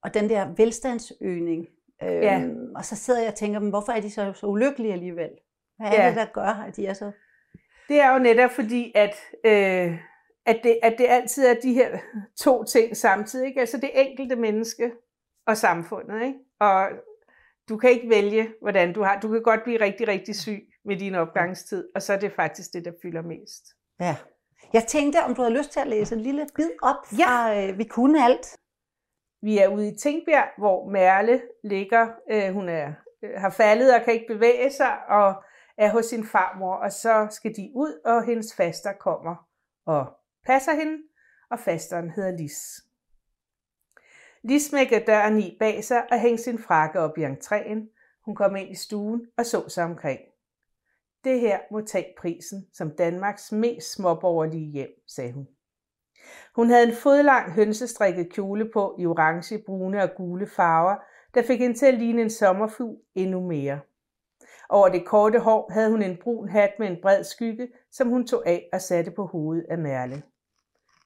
Og 0.03 0.13
den 0.13 0.29
der 0.29 0.47
velstandsøgning. 0.57 1.67
Øhm, 2.03 2.11
ja. 2.11 2.43
Og 2.75 2.85
så 2.85 2.95
sidder 2.95 3.19
jeg 3.19 3.29
og 3.29 3.35
tænker, 3.35 3.59
men 3.59 3.69
hvorfor 3.69 3.91
er 3.91 4.01
de 4.01 4.11
så, 4.11 4.33
så 4.33 4.45
ulykkelige 4.45 4.93
alligevel? 4.93 5.29
Hvad 5.77 5.87
er 5.87 6.03
ja. 6.03 6.07
det, 6.07 6.15
der 6.15 6.25
gør, 6.25 6.63
at 6.67 6.75
de 6.75 6.87
er 6.87 6.93
så 6.93 7.11
det 7.87 7.99
er 7.99 8.13
jo 8.13 8.19
netop 8.19 8.51
fordi, 8.51 8.91
at, 8.95 9.15
øh, 9.45 9.99
at, 10.45 10.59
det, 10.63 10.79
at 10.83 10.95
det 10.97 11.05
altid 11.09 11.45
er 11.45 11.53
de 11.63 11.73
her 11.73 11.97
to 12.37 12.63
ting 12.63 12.97
samtidig. 12.97 13.47
Ikke? 13.47 13.59
Altså 13.59 13.77
det 13.77 13.91
enkelte 13.93 14.35
menneske 14.35 14.91
og 15.47 15.57
samfundet. 15.57 16.21
Ikke? 16.21 16.39
Og 16.59 16.89
du 17.69 17.77
kan 17.77 17.89
ikke 17.89 18.09
vælge, 18.09 18.53
hvordan 18.61 18.93
du 18.93 19.03
har. 19.03 19.19
Du 19.19 19.27
kan 19.31 19.43
godt 19.43 19.63
blive 19.63 19.79
rigtig, 19.79 20.07
rigtig 20.07 20.35
syg 20.35 20.61
med 20.85 20.97
din 20.97 21.15
opgangstid, 21.15 21.89
og 21.95 22.01
så 22.01 22.13
er 22.13 22.19
det 22.19 22.31
faktisk 22.31 22.73
det, 22.73 22.85
der 22.85 22.91
fylder 23.01 23.21
mest. 23.21 23.63
Ja. 23.99 24.15
Jeg 24.73 24.83
tænkte, 24.87 25.23
om 25.23 25.35
du 25.35 25.41
havde 25.41 25.57
lyst 25.57 25.71
til 25.71 25.79
at 25.79 25.87
læse 25.87 26.15
en 26.15 26.21
lille 26.21 26.47
bid 26.55 26.69
op 26.81 26.95
fra 27.05 27.49
ja. 27.49 27.67
øh, 27.71 27.77
Vi 27.77 27.83
kunne 27.83 28.23
alt. 28.23 28.57
Vi 29.41 29.57
er 29.57 29.67
ude 29.67 29.87
i 29.87 29.97
Tingbjerg, 29.97 30.49
hvor 30.57 30.89
Merle 30.89 31.41
ligger. 31.63 32.07
Øh, 32.31 32.53
hun 32.53 32.69
er, 32.69 32.93
øh, 33.23 33.41
har 33.41 33.49
faldet 33.49 33.95
og 33.95 34.01
kan 34.05 34.13
ikke 34.13 34.33
bevæge 34.33 34.71
sig, 34.71 34.97
og 35.09 35.43
er 35.77 35.89
hos 35.91 36.05
sin 36.05 36.25
farmor, 36.25 36.75
og 36.75 36.91
så 36.91 37.27
skal 37.31 37.55
de 37.55 37.71
ud, 37.75 38.01
og 38.05 38.25
hendes 38.25 38.55
faster 38.55 38.93
kommer 38.93 39.35
og 39.85 40.05
passer 40.45 40.73
hende, 40.73 40.97
og 41.51 41.59
fasteren 41.59 42.09
hedder 42.09 42.37
Lis. 42.37 42.59
Lis 44.43 44.65
smækker 44.65 44.99
døren 44.99 45.39
i 45.39 45.57
bag 45.59 45.83
sig 45.83 46.03
og 46.11 46.19
hængte 46.19 46.43
sin 46.43 46.59
frakke 46.59 46.99
op 46.99 47.17
i 47.17 47.25
entréen. 47.25 47.93
Hun 48.25 48.35
kom 48.35 48.55
ind 48.55 48.71
i 48.71 48.75
stuen 48.75 49.27
og 49.37 49.45
så 49.45 49.69
sig 49.69 49.83
omkring. 49.83 50.19
Det 51.23 51.39
her 51.39 51.59
må 51.71 51.81
tage 51.81 52.13
prisen 52.17 52.67
som 52.73 52.91
Danmarks 52.91 53.51
mest 53.51 53.93
småborgerlige 53.93 54.71
hjem, 54.71 54.89
sagde 55.07 55.31
hun. 55.31 55.47
Hun 56.55 56.69
havde 56.69 56.87
en 56.87 56.95
fodlang 56.95 57.51
hønsestrikket 57.51 58.33
kjole 58.33 58.71
på 58.73 58.95
i 58.99 59.05
orange, 59.05 59.63
brune 59.65 60.03
og 60.03 60.09
gule 60.17 60.47
farver, 60.47 60.95
der 61.33 61.43
fik 61.43 61.59
hende 61.59 61.77
til 61.77 61.85
at 61.85 61.93
ligne 61.93 62.21
en 62.21 62.29
sommerfugl 62.29 62.97
endnu 63.15 63.47
mere. 63.47 63.79
Over 64.69 64.89
det 64.89 65.05
korte 65.05 65.39
hår 65.39 65.71
havde 65.71 65.91
hun 65.91 66.01
en 66.01 66.17
brun 66.17 66.49
hat 66.49 66.71
med 66.79 66.87
en 66.87 67.01
bred 67.01 67.23
skygge, 67.23 67.67
som 67.91 68.09
hun 68.09 68.27
tog 68.27 68.47
af 68.47 68.69
og 68.73 68.81
satte 68.81 69.11
på 69.11 69.25
hovedet 69.25 69.65
af 69.69 69.77
Merle. 69.77 70.23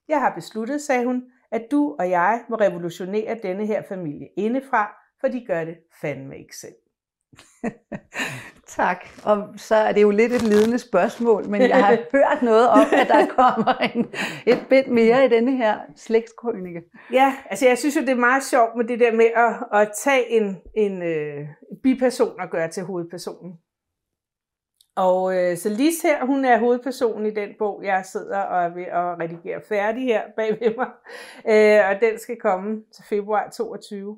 Jeg 0.07 0.21
har 0.21 0.35
besluttet, 0.35 0.81
sagde 0.81 1.05
hun, 1.05 1.31
at 1.51 1.67
du 1.71 1.95
og 1.99 2.09
jeg 2.09 2.41
må 2.49 2.55
revolutionere 2.55 3.37
denne 3.43 3.65
her 3.65 3.81
familie 3.89 4.27
indefra, 4.37 4.91
for 5.21 5.27
de 5.27 5.45
gør 5.47 5.63
det 5.63 5.77
fandme 6.01 6.37
ikke 6.37 6.55
selv. 6.57 6.75
tak. 8.77 9.05
Og 9.23 9.47
så 9.57 9.75
er 9.75 9.91
det 9.91 10.01
jo 10.01 10.09
lidt 10.09 10.33
et 10.33 10.41
ledende 10.41 10.79
spørgsmål, 10.79 11.49
men 11.49 11.61
jeg 11.61 11.85
har 11.85 11.97
hørt 12.15 12.41
noget 12.41 12.69
om, 12.69 12.87
at 13.01 13.07
der 13.07 13.25
kommer 13.25 13.73
en, 13.73 14.07
et 14.45 14.65
bit 14.69 14.87
mere 14.87 15.25
i 15.25 15.29
denne 15.29 15.57
her 15.57 15.79
slægtskrønike. 15.95 16.81
Ja, 17.13 17.35
altså 17.49 17.67
jeg 17.67 17.77
synes 17.77 17.95
jo, 17.95 18.01
det 18.01 18.09
er 18.09 18.15
meget 18.15 18.43
sjovt 18.43 18.75
med 18.75 18.85
det 18.85 18.99
der 18.99 19.11
med 19.11 19.25
at, 19.35 19.79
at 19.81 19.91
tage 20.03 20.29
en, 20.31 20.57
en 20.75 21.01
øh, 21.03 21.47
biperson 21.83 22.39
og 22.39 22.49
gøre 22.49 22.67
til 22.67 22.83
hovedpersonen. 22.83 23.53
Og 24.97 25.35
øh, 25.35 25.57
så 25.57 25.69
Lis 25.69 26.01
her, 26.01 26.25
hun 26.25 26.45
er 26.45 26.57
hovedpersonen 26.57 27.25
i 27.25 27.33
den 27.33 27.49
bog, 27.59 27.81
jeg 27.83 28.05
sidder 28.05 28.39
og 28.39 28.63
er 28.63 28.69
ved 28.69 28.83
at 28.83 29.19
redigere 29.19 29.61
færdig 29.69 30.03
her 30.03 30.21
bag 30.37 30.59
ved 30.59 30.75
mig. 30.75 30.89
Øh, 31.47 31.89
og 31.89 32.01
den 32.01 32.19
skal 32.19 32.39
komme 32.39 32.83
til 32.95 33.03
februar 33.09 33.49
22. 33.49 34.17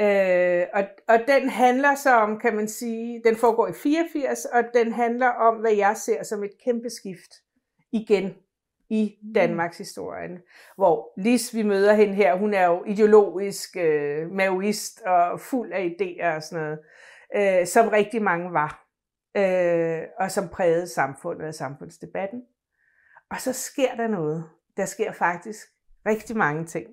Øh, 0.00 0.66
og, 0.74 0.84
og 1.08 1.18
den 1.28 1.48
handler 1.48 1.94
så 1.94 2.14
om, 2.14 2.38
kan 2.38 2.56
man 2.56 2.68
sige, 2.68 3.22
den 3.24 3.36
foregår 3.36 3.68
i 3.68 3.72
84, 3.72 4.44
og 4.44 4.62
den 4.74 4.92
handler 4.92 5.28
om, 5.28 5.56
hvad 5.56 5.72
jeg 5.72 5.96
ser 5.96 6.22
som 6.22 6.44
et 6.44 6.52
kæmpe 6.64 6.90
skift 6.90 7.32
igen 7.92 8.34
i 8.90 9.14
Danmarks 9.34 9.78
historien. 9.78 10.38
Hvor 10.76 11.12
Lis, 11.16 11.54
vi 11.54 11.62
møder 11.62 11.94
hende 11.94 12.14
her, 12.14 12.36
hun 12.36 12.54
er 12.54 12.66
jo 12.66 12.84
ideologisk 12.86 13.76
øh, 13.76 14.30
maoist 14.30 15.00
og 15.00 15.40
fuld 15.40 15.72
af 15.72 15.94
idéer 16.00 16.36
og 16.36 16.42
sådan 16.42 16.64
noget, 16.64 16.78
øh, 17.36 17.66
som 17.66 17.88
rigtig 17.88 18.22
mange 18.22 18.52
var, 18.52 18.91
øh, 19.36 20.02
og 20.18 20.30
som 20.30 20.48
prægede 20.48 20.86
samfundet 20.86 21.48
og 21.48 21.54
samfundsdebatten. 21.54 22.42
Og 23.30 23.40
så 23.40 23.52
sker 23.52 23.94
der 23.94 24.06
noget. 24.06 24.44
Der 24.76 24.84
sker 24.84 25.12
faktisk 25.12 25.68
rigtig 26.06 26.36
mange 26.36 26.66
ting. 26.66 26.86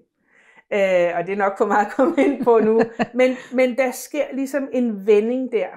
Øh, 0.73 1.11
og 1.17 1.27
det 1.27 1.33
er 1.33 1.37
nok 1.37 1.57
for 1.57 1.65
meget 1.65 1.85
at 1.85 1.91
komme 1.91 2.15
ind 2.17 2.43
på 2.43 2.59
nu. 2.59 2.81
men, 3.19 3.35
men 3.53 3.77
der 3.77 3.91
sker 3.91 4.25
ligesom 4.33 4.69
en 4.71 5.07
vending 5.07 5.51
der, 5.51 5.69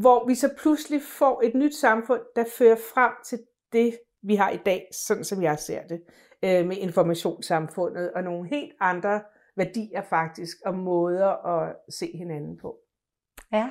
hvor 0.00 0.26
vi 0.26 0.34
så 0.34 0.54
pludselig 0.58 1.02
får 1.02 1.42
et 1.44 1.54
nyt 1.54 1.74
samfund, 1.74 2.20
der 2.36 2.44
fører 2.58 2.76
frem 2.94 3.12
til 3.24 3.38
det, 3.72 3.98
vi 4.22 4.34
har 4.34 4.50
i 4.50 4.56
dag, 4.56 4.88
sådan 4.92 5.24
som 5.24 5.42
jeg 5.42 5.58
ser 5.58 5.82
det, 5.86 6.00
øh, 6.42 6.66
med 6.66 6.76
informationssamfundet 6.76 8.12
og 8.12 8.22
nogle 8.22 8.48
helt 8.48 8.72
andre 8.80 9.22
værdier 9.56 10.02
faktisk, 10.02 10.56
og 10.66 10.74
måder 10.74 11.46
at 11.46 11.76
se 11.88 12.10
hinanden 12.14 12.56
på. 12.56 12.78
Ja, 13.52 13.70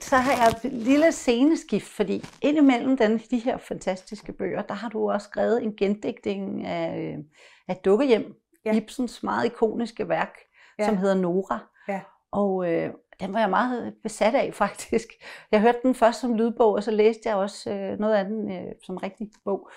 så 0.00 0.16
har 0.16 0.32
jeg 0.32 0.48
et 0.64 0.72
lille 0.72 1.12
sceneskift, 1.12 1.88
fordi 1.88 2.24
indimellem 2.42 2.96
den, 2.96 3.18
de 3.18 3.38
her 3.38 3.56
fantastiske 3.56 4.32
bøger, 4.32 4.62
der 4.62 4.74
har 4.74 4.88
du 4.88 5.10
også 5.10 5.24
skrevet 5.24 5.62
en 5.62 5.76
gendækning 5.76 6.66
af, 6.66 7.18
af 7.68 7.76
Dukkehjem, 7.76 8.34
ja. 8.64 8.74
Ibsens 8.74 9.22
meget 9.22 9.44
ikoniske 9.44 10.08
værk, 10.08 10.38
ja. 10.78 10.84
som 10.86 10.96
hedder 10.96 11.14
Nora. 11.14 11.58
Ja. 11.88 12.00
Og 12.32 12.72
øh, 12.72 12.90
den 13.20 13.32
var 13.32 13.40
jeg 13.40 13.50
meget 13.50 13.94
besat 14.02 14.34
af 14.34 14.54
faktisk. 14.62 15.08
Jeg 15.52 15.60
hørte 15.60 15.78
den 15.82 15.94
først 15.94 16.20
som 16.20 16.34
lydbog, 16.34 16.72
og 16.72 16.82
så 16.82 16.90
læste 16.90 17.22
jeg 17.24 17.36
også 17.36 17.70
øh, 17.70 17.98
noget 17.98 18.14
af 18.14 18.24
den 18.24 18.52
øh, 18.52 18.72
som 18.84 18.96
rigtig 18.96 19.30
bog. 19.44 19.70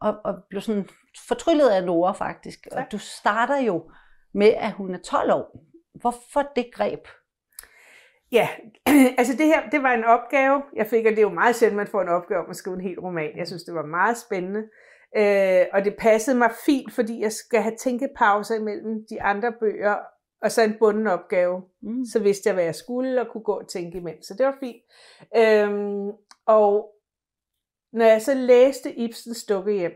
Og, 0.00 0.16
og 0.24 0.34
blev 0.50 0.60
sådan 0.62 0.88
fortryllet 1.28 1.68
af 1.68 1.84
Nora 1.84 2.12
faktisk. 2.12 2.68
Tak. 2.70 2.78
Og 2.78 2.92
du 2.92 2.98
starter 2.98 3.56
jo 3.56 3.90
med, 4.34 4.48
at 4.48 4.72
hun 4.72 4.94
er 4.94 4.98
12 4.98 5.32
år. 5.32 5.58
Hvorfor 5.94 6.42
det 6.56 6.66
greb? 6.72 7.08
Ja, 8.34 8.48
altså 9.18 9.36
det 9.38 9.46
her, 9.46 9.70
det 9.70 9.82
var 9.82 9.92
en 9.92 10.04
opgave, 10.04 10.62
jeg 10.76 10.86
fik, 10.86 11.06
og 11.06 11.10
det 11.10 11.18
er 11.18 11.22
jo 11.22 11.40
meget 11.42 11.56
sjældent, 11.56 11.76
man 11.76 11.86
får 11.86 12.02
en 12.02 12.08
opgave 12.08 12.44
om 12.44 12.50
at 12.50 12.56
skrive 12.56 12.76
en 12.76 12.88
hel 12.88 13.00
roman. 13.00 13.36
Jeg 13.36 13.46
synes, 13.46 13.62
det 13.62 13.74
var 13.74 13.86
meget 13.86 14.16
spændende. 14.18 14.62
Øh, 15.16 15.66
og 15.72 15.84
det 15.84 15.96
passede 15.98 16.38
mig 16.38 16.50
fint, 16.66 16.92
fordi 16.92 17.20
jeg 17.20 17.32
skal 17.32 17.62
have 17.62 17.76
tænkepauser 17.76 18.54
imellem 18.54 19.06
de 19.10 19.22
andre 19.22 19.52
bøger, 19.60 19.96
og 20.42 20.52
så 20.52 20.62
en 20.62 20.76
bunden 20.78 21.06
opgave. 21.06 21.62
Mm. 21.82 22.04
Så 22.04 22.18
vidste 22.18 22.46
jeg, 22.46 22.54
hvad 22.54 22.64
jeg 22.64 22.74
skulle, 22.74 23.20
og 23.20 23.26
kunne 23.32 23.44
gå 23.44 23.52
og 23.52 23.68
tænke 23.68 23.98
imens. 23.98 24.26
Så 24.26 24.34
det 24.38 24.46
var 24.46 24.56
fint. 24.60 24.82
Øhm, 25.36 26.10
og 26.46 26.90
når 27.92 28.04
jeg 28.04 28.22
så 28.22 28.34
læste 28.34 28.94
Ibsens 28.94 29.46
hjem, 29.66 29.92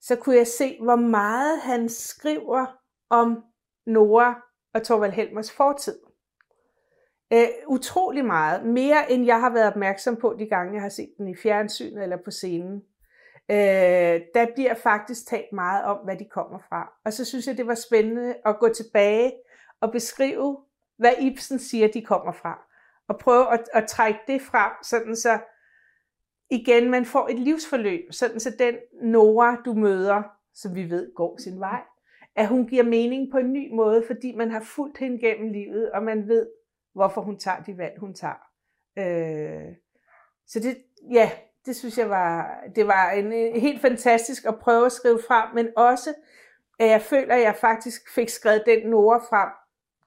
så 0.00 0.16
kunne 0.16 0.36
jeg 0.36 0.46
se, 0.46 0.78
hvor 0.82 0.96
meget 0.96 1.60
han 1.60 1.88
skriver 1.88 2.66
om 3.10 3.44
Nora 3.86 4.42
og 4.74 4.82
Torvald 4.82 5.12
Helmers 5.12 5.52
fortid. 5.52 6.09
Øh, 7.32 7.48
utrolig 7.66 8.24
meget. 8.24 8.66
Mere 8.66 9.12
end 9.12 9.24
jeg 9.24 9.40
har 9.40 9.50
været 9.50 9.66
opmærksom 9.66 10.16
på 10.16 10.36
de 10.38 10.46
gange, 10.46 10.74
jeg 10.74 10.82
har 10.82 10.88
set 10.88 11.10
den 11.18 11.28
i 11.28 11.36
fjernsynet 11.36 12.02
eller 12.02 12.16
på 12.24 12.30
scenen. 12.30 12.82
Øh, 13.50 14.20
der 14.34 14.46
bliver 14.54 14.74
faktisk 14.74 15.26
talt 15.26 15.52
meget 15.52 15.84
om, 15.84 15.96
hvad 16.04 16.16
de 16.16 16.24
kommer 16.24 16.58
fra. 16.58 16.92
Og 17.04 17.12
så 17.12 17.24
synes 17.24 17.46
jeg, 17.46 17.56
det 17.56 17.66
var 17.66 17.74
spændende 17.74 18.34
at 18.46 18.58
gå 18.58 18.68
tilbage 18.68 19.32
og 19.80 19.92
beskrive, 19.92 20.58
hvad 20.98 21.12
Ibsen 21.20 21.58
siger, 21.58 21.88
de 21.88 22.02
kommer 22.02 22.32
fra. 22.32 22.58
Og 23.08 23.18
prøve 23.18 23.52
at, 23.52 23.68
at 23.72 23.86
trække 23.86 24.20
det 24.26 24.42
frem, 24.42 24.72
sådan 24.82 25.16
så 25.16 25.38
igen, 26.50 26.90
man 26.90 27.04
får 27.04 27.28
et 27.28 27.38
livsforløb, 27.38 28.12
sådan 28.12 28.40
så 28.40 28.52
den 28.58 28.74
Nora, 29.02 29.56
du 29.64 29.74
møder, 29.74 30.22
som 30.54 30.74
vi 30.74 30.90
ved 30.90 31.14
går 31.14 31.36
sin 31.42 31.60
vej, 31.60 31.82
at 32.36 32.48
hun 32.48 32.66
giver 32.66 32.82
mening 32.82 33.32
på 33.32 33.38
en 33.38 33.52
ny 33.52 33.74
måde, 33.74 34.04
fordi 34.06 34.34
man 34.36 34.50
har 34.50 34.60
fulgt 34.60 34.98
hende 34.98 35.18
gennem 35.18 35.52
livet, 35.52 35.90
og 35.90 36.02
man 36.02 36.28
ved, 36.28 36.46
hvorfor 36.94 37.20
hun 37.20 37.38
tager 37.38 37.62
de 37.62 37.78
valg, 37.78 38.00
hun 38.00 38.14
tager. 38.14 38.42
Øh, 38.98 39.74
så 40.46 40.60
det, 40.60 40.76
ja, 41.12 41.30
det 41.66 41.76
synes 41.76 41.98
jeg 41.98 42.10
var, 42.10 42.60
det 42.76 42.86
var 42.86 43.10
en, 43.10 43.32
en 43.32 43.60
helt 43.60 43.80
fantastisk 43.80 44.44
at 44.44 44.58
prøve 44.58 44.86
at 44.86 44.92
skrive 44.92 45.20
frem, 45.28 45.54
men 45.54 45.68
også, 45.76 46.14
at 46.78 46.88
jeg 46.88 47.02
føler, 47.02 47.34
at 47.34 47.40
jeg 47.40 47.56
faktisk 47.56 48.14
fik 48.14 48.28
skrevet 48.28 48.62
den 48.66 48.90
Nora 48.90 49.18
frem, 49.18 49.48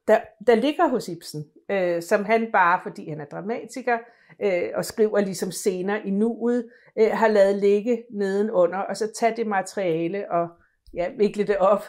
der, 0.08 0.20
der 0.48 0.56
ligger 0.56 0.88
hos 0.88 1.08
Ibsen, 1.08 1.46
øh, 1.70 2.02
som 2.02 2.26
han 2.26 2.50
bare, 2.52 2.80
fordi 2.84 3.10
han 3.10 3.22
er 3.22 3.26
dramatiker, 3.26 3.98
øh, 4.42 4.70
og 4.76 4.86
skriver 4.86 5.20
ligesom 5.20 5.52
scener 5.52 6.02
i 6.02 6.10
nuet, 6.10 6.70
øh, 7.00 7.12
har 7.12 7.28
lavet 7.28 7.56
ligge 7.56 8.04
nedenunder, 8.12 8.78
og 8.78 8.98
så 8.98 9.12
tage 9.14 9.36
det 9.36 9.48
materiale 9.48 10.32
og 10.32 10.50
ja, 10.94 11.10
vikle 11.18 11.44
det 11.44 11.58
op. 11.58 11.86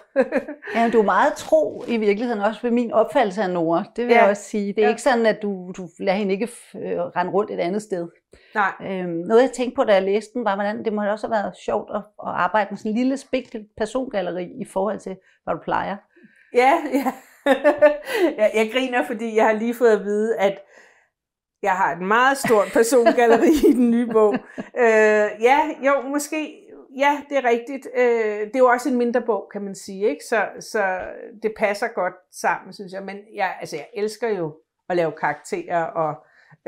ja, 0.75 0.90
du 0.92 0.99
er 0.99 1.02
meget 1.02 1.34
tro 1.34 1.84
i 1.88 1.96
virkeligheden, 1.96 2.42
også 2.42 2.62
ved 2.62 2.70
min 2.70 2.92
opfattelse 2.92 3.42
af 3.42 3.50
Nora. 3.50 3.84
Det 3.96 4.06
vil 4.06 4.12
ja. 4.12 4.20
jeg 4.20 4.30
også 4.30 4.42
sige. 4.42 4.73
Det 4.73 4.78
er 4.78 4.82
ja. 4.82 4.88
ikke 4.88 5.02
sådan, 5.02 5.26
at 5.26 5.42
du, 5.42 5.73
du 5.76 5.88
lader 5.99 6.18
hende 6.18 6.32
ikke 6.32 6.49
øh, 6.75 6.99
rende 6.99 7.32
rundt 7.32 7.50
et 7.50 7.61
andet 7.61 7.82
sted. 7.82 8.08
Nej. 8.54 8.73
Øhm, 8.82 9.11
noget 9.11 9.42
jeg 9.42 9.50
tænkte 9.50 9.76
på, 9.76 9.84
da 9.84 9.94
jeg 9.94 10.02
læste 10.02 10.30
den, 10.34 10.44
var, 10.44 10.54
hvordan 10.54 10.84
det 10.84 10.92
må 10.92 11.06
også 11.11 11.26
have 11.26 11.42
været 11.42 11.56
sjovt 11.56 11.90
at, 11.94 11.96
at 11.96 12.32
arbejde 12.34 12.66
med 12.70 12.78
sådan 12.78 12.90
en 12.90 12.99
lille 12.99 13.16
spinkelt 13.16 13.66
persongalleri 13.76 14.49
i 14.61 14.64
forhold 14.64 14.99
til, 14.99 15.16
hvad 15.44 15.54
du 15.54 15.61
plejer. 15.64 15.96
Ja, 16.54 16.73
ja. 16.92 17.12
jeg, 18.38 18.50
jeg 18.54 18.70
griner, 18.73 19.06
fordi 19.06 19.37
jeg 19.37 19.44
har 19.44 19.52
lige 19.52 19.75
fået 19.75 19.90
at 19.90 20.04
vide, 20.04 20.37
at 20.37 20.58
jeg 21.62 21.73
har 21.73 21.92
et 21.92 22.02
meget 22.02 22.38
stort 22.38 22.68
persongalleri 22.73 23.52
i 23.68 23.73
den 23.73 23.90
nye 23.90 24.06
bog. 24.06 24.34
Øh, 24.78 25.28
ja, 25.40 25.61
jo, 25.87 26.00
måske, 26.08 26.63
ja, 26.99 27.23
det 27.29 27.37
er 27.37 27.45
rigtigt. 27.45 27.89
Øh, 27.97 28.41
det 28.41 28.57
er 28.57 28.59
jo 28.59 28.67
også 28.67 28.89
en 28.89 28.99
mindre 28.99 29.23
bog, 29.23 29.49
kan 29.53 29.63
man 29.63 29.75
sige, 29.75 30.09
ikke? 30.09 30.25
Så, 30.29 30.49
så 30.61 31.01
det 31.43 31.55
passer 31.59 31.89
godt 31.89 32.15
sammen, 32.33 32.73
synes 32.73 32.93
jeg. 32.93 33.03
Men 33.03 33.17
jeg, 33.35 33.57
altså, 33.61 33.77
jeg 33.77 33.89
elsker 33.95 34.29
jo 34.29 34.57
at 34.89 34.97
lave 34.97 35.13
karakterer 35.13 35.85
og, 35.85 36.15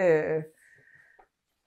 øh, 0.01 0.43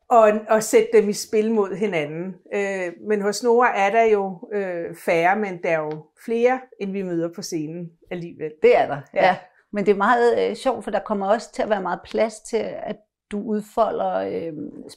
og, 0.09 0.31
og 0.49 0.63
sætte 0.63 0.89
dem 0.93 1.09
i 1.09 1.13
spil 1.13 1.51
mod 1.51 1.75
hinanden. 1.75 2.35
Øh, 2.53 2.93
men 3.07 3.21
hos 3.21 3.43
Nora 3.43 3.77
er 3.77 3.89
der 3.89 4.03
jo 4.03 4.49
øh, 4.53 4.95
færre, 4.95 5.35
men 5.35 5.63
der 5.63 5.69
er 5.69 5.79
jo 5.79 6.05
flere, 6.25 6.61
end 6.79 6.91
vi 6.91 7.01
møder 7.01 7.33
på 7.35 7.41
scenen 7.41 7.91
alligevel. 8.11 8.51
Det 8.61 8.77
er 8.77 8.87
der, 8.87 9.01
ja. 9.13 9.25
ja. 9.25 9.37
Men 9.71 9.85
det 9.85 9.91
er 9.91 9.97
meget 9.97 10.49
øh, 10.49 10.55
sjovt, 10.55 10.83
for 10.83 10.91
der 10.91 10.99
kommer 10.99 11.27
også 11.27 11.51
til 11.51 11.63
at 11.63 11.69
være 11.69 11.81
meget 11.81 11.99
plads 12.05 12.39
til, 12.39 12.57
at 12.83 12.95
du 13.31 13.41
udfolder 13.41 14.13
øh, 14.15 14.53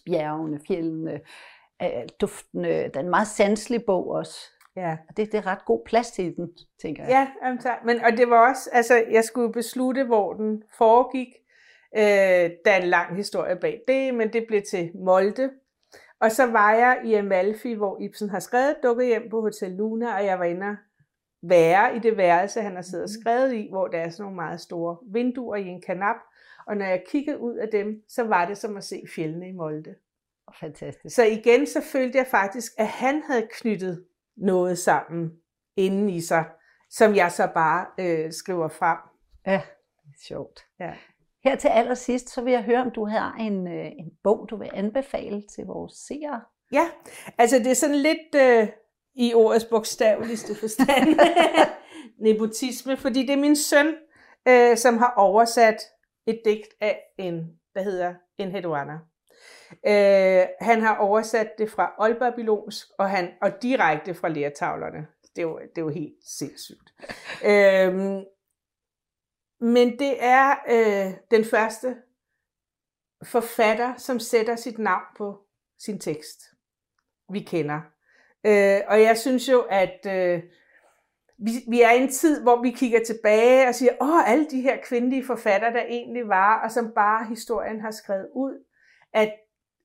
bjergene, 0.07 0.61
fjellene, 0.69 1.21
øh, 1.83 1.89
duftene. 2.21 2.69
Der 2.69 2.91
er 2.95 3.01
en 3.01 3.11
meget 3.11 3.29
sanselig 3.29 3.85
bog 3.87 4.11
også. 4.11 4.39
Ja. 4.77 4.97
Og 5.09 5.17
det, 5.17 5.33
det 5.33 5.39
er 5.39 5.47
ret 5.47 5.65
god 5.65 5.83
plads 5.87 6.11
til 6.11 6.37
den, 6.37 6.49
tænker 6.83 7.03
jeg. 7.03 7.11
Ja, 7.11 7.47
jamen, 7.47 7.61
men, 7.85 8.05
og 8.05 8.13
det 8.13 8.31
var 8.31 8.49
også, 8.49 8.71
altså 8.73 9.05
jeg 9.11 9.25
skulle 9.25 9.53
beslutte, 9.53 10.05
hvor 10.05 10.33
den 10.33 10.63
foregik. 10.79 11.29
Øh, 11.97 12.51
der 12.65 12.71
er 12.71 12.77
en 12.83 12.89
lang 12.89 13.17
historie 13.17 13.57
bag 13.57 13.81
det, 13.89 14.15
men 14.15 14.33
det 14.33 14.45
blev 14.49 14.63
til 14.71 14.91
Molde. 14.95 15.51
Og 16.21 16.33
så 16.33 16.47
var 16.47 16.75
jeg 16.75 17.01
i 17.05 17.15
Amalfi, 17.15 17.73
hvor 17.73 18.01
Ibsen 18.01 18.31
har 18.31 18.41
skrevet 18.41 18.77
dukke 18.83 19.07
hjem 19.07 19.31
på 19.31 19.41
Hotel 19.41 19.71
Luna, 19.71 20.15
og 20.15 20.25
jeg 20.25 20.39
var 20.39 20.45
inde 20.45 20.77
være 21.43 21.97
i 21.97 21.99
det 21.99 22.17
værelse, 22.17 22.61
han 22.61 22.75
har 22.75 22.83
siddet 22.83 23.05
og 23.05 23.11
mhm. 23.11 23.21
skrevet 23.21 23.55
i, 23.55 23.69
hvor 23.71 23.87
der 23.87 23.99
er 23.99 24.11
sådan 24.11 24.23
nogle 24.23 24.37
meget 24.37 24.61
store 24.61 24.97
vinduer 25.13 25.57
i 25.57 25.67
en 25.67 25.83
kanap. 25.87 26.17
Og 26.67 26.77
når 26.77 26.85
jeg 26.85 27.05
kiggede 27.11 27.39
ud 27.39 27.57
af 27.57 27.69
dem, 27.73 28.03
så 28.09 28.25
var 28.25 28.47
det 28.47 28.59
som 28.59 28.77
at 28.77 28.85
se 28.85 29.03
fjellene 29.15 29.49
i 29.49 29.53
Molde. 29.53 29.95
Fantastisk. 30.61 31.15
Så 31.15 31.25
igen, 31.25 31.67
så 31.67 31.81
følte 31.93 32.19
jeg 32.19 32.27
faktisk, 32.27 32.73
at 32.79 32.87
han 32.87 33.23
havde 33.23 33.49
knyttet 33.53 34.05
noget 34.37 34.79
sammen 34.79 35.31
inden 35.77 36.09
i 36.09 36.21
sig, 36.21 36.45
som 36.91 37.15
jeg 37.17 37.33
så 37.33 37.49
bare 37.55 37.87
øh, 37.99 38.33
skriver 38.33 38.69
frem. 38.69 38.99
Ja, 39.47 39.63
sjovt. 40.29 40.61
Ja. 40.81 40.95
Her 41.45 41.57
til 41.57 41.69
allersidst, 41.69 42.35
så 42.35 42.43
vil 42.43 42.53
jeg 42.53 42.63
høre, 42.63 42.81
om 42.81 42.91
du 42.91 43.07
har 43.07 43.35
en, 43.35 43.67
øh, 43.67 43.87
en 43.87 44.11
bog, 44.23 44.47
du 44.51 44.57
vil 44.57 44.71
anbefale 44.73 45.43
til 45.55 45.65
vores 45.67 45.93
seere. 45.93 46.41
Ja, 46.73 46.89
altså 47.39 47.59
det 47.59 47.67
er 47.67 47.75
sådan 47.75 47.97
lidt 47.97 48.35
øh, 48.37 48.69
i 49.15 49.35
ordets 49.35 49.65
bogstaveligste 49.65 50.55
forstand 50.55 51.21
nepotisme, 52.27 52.97
fordi 52.97 53.21
det 53.21 53.31
er 53.31 53.41
min 53.41 53.57
søn, 53.57 53.95
øh, 54.49 54.77
som 54.77 54.99
har 54.99 55.15
oversat 55.17 55.77
et 56.27 56.41
digt 56.45 56.69
af 56.81 57.01
en, 57.19 57.35
der 57.75 57.83
hedder 57.83 58.15
en 58.39 58.51
Hedwana. 58.51 58.99
Øh, 59.87 60.47
han 60.61 60.81
har 60.81 60.97
oversat 60.97 61.59
det 61.59 61.71
fra 61.71 61.95
oldbabylonsk 61.99 62.87
og, 62.99 63.11
han, 63.11 63.31
og 63.43 63.63
direkte 63.63 64.15
fra 64.15 64.29
lærtavlerne. 64.29 65.07
Det 65.37 65.43
er 65.43 65.43
jo, 65.43 65.59
det 65.59 65.79
er 65.79 65.83
jo 65.83 65.89
helt 65.89 66.19
sindssygt. 66.27 66.95
øh, 67.51 67.95
men 69.61 69.99
det 69.99 70.17
er 70.25 70.57
øh, 70.71 71.13
den 71.31 71.45
første 71.45 71.97
forfatter, 73.23 73.97
som 73.97 74.21
sætter 74.21 74.57
sit 74.57 74.79
navn 74.79 75.05
på 75.17 75.43
sin 75.79 75.99
tekst, 75.99 76.41
vi 77.33 77.41
kender. 77.41 77.81
Øh, 78.47 78.81
og 78.89 79.03
jeg 79.03 79.19
synes 79.19 79.49
jo, 79.49 79.61
at 79.61 80.07
øh, 80.07 80.43
vi, 81.39 81.51
vi 81.69 81.83
er 81.83 81.91
i 81.91 82.03
en 82.03 82.09
tid, 82.09 82.43
hvor 82.43 82.63
vi 82.63 82.71
kigger 82.71 83.05
tilbage 83.05 83.69
og 83.69 83.75
siger, 83.75 83.93
åh, 84.01 84.31
alle 84.31 84.47
de 84.51 84.61
her 84.61 84.77
kvindelige 84.83 85.27
forfattere, 85.27 85.73
der 85.73 85.83
egentlig 85.83 86.29
var, 86.29 86.65
og 86.65 86.71
som 86.71 86.93
bare 86.95 87.27
historien 87.27 87.81
har 87.81 87.91
skrevet 87.91 88.29
ud, 88.35 88.65
at, 89.13 89.33